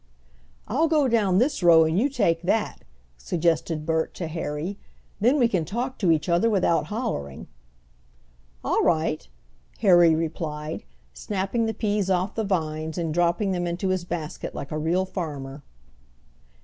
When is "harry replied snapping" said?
9.81-11.67